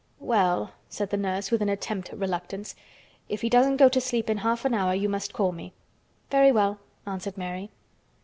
"Well," 0.17 0.71
said 0.89 1.11
the 1.11 1.15
nurse, 1.17 1.51
with 1.51 1.61
an 1.61 1.69
attempt 1.69 2.09
at 2.09 2.17
reluctance. 2.17 2.73
"If 3.29 3.41
he 3.41 3.49
doesn't 3.51 3.77
go 3.77 3.87
to 3.87 4.01
sleep 4.01 4.31
in 4.31 4.37
half 4.37 4.65
an 4.65 4.73
hour 4.73 4.95
you 4.95 5.07
must 5.07 5.31
call 5.31 5.51
me." 5.51 5.73
"Very 6.31 6.51
well," 6.51 6.79
answered 7.05 7.37
Mary. 7.37 7.69